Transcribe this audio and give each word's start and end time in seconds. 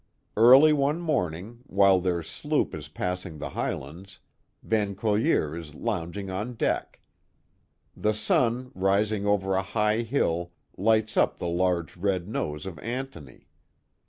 Early 0.35 0.73
one 0.73 0.99
morning, 0.99 1.59
while 1.67 1.99
their 1.99 2.23
sloop 2.23 2.73
is 2.73 2.87
passing 2.87 3.37
the 3.37 3.49
highlands, 3.51 4.17
V.in 4.63 4.95
Corlear 4.95 5.55
is 5.55 5.75
lounging 5.75 6.31
on 6.31 6.55
deck. 6.55 6.99
The 7.95 8.15
sun, 8.15 8.71
rising 8.73 9.27
over 9.27 9.53
a 9.53 9.61
high 9.61 10.01
hill, 10.01 10.53
lights 10.75 11.17
up 11.17 11.37
the 11.37 11.47
large 11.47 11.97
red 11.97 12.27
nose 12.27 12.65
of 12.65 12.79
Antony. 12.79 13.47